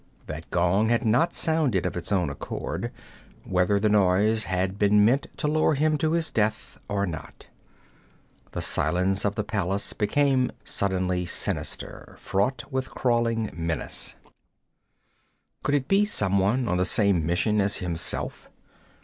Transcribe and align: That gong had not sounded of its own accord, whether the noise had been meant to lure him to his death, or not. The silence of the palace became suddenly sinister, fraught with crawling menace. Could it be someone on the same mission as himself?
That 0.25 0.49
gong 0.49 0.89
had 0.89 1.05
not 1.05 1.35
sounded 1.35 1.85
of 1.85 1.95
its 1.95 2.11
own 2.11 2.31
accord, 2.31 2.91
whether 3.43 3.79
the 3.79 3.87
noise 3.87 4.45
had 4.45 4.79
been 4.79 5.05
meant 5.05 5.27
to 5.37 5.47
lure 5.47 5.75
him 5.75 5.95
to 5.99 6.13
his 6.13 6.31
death, 6.31 6.79
or 6.89 7.05
not. 7.05 7.45
The 8.53 8.63
silence 8.63 9.25
of 9.25 9.35
the 9.35 9.43
palace 9.43 9.93
became 9.93 10.51
suddenly 10.63 11.27
sinister, 11.27 12.15
fraught 12.17 12.71
with 12.71 12.89
crawling 12.89 13.51
menace. 13.53 14.15
Could 15.61 15.75
it 15.75 15.87
be 15.87 16.03
someone 16.03 16.67
on 16.67 16.77
the 16.77 16.85
same 16.85 17.23
mission 17.23 17.61
as 17.61 17.75
himself? 17.77 18.49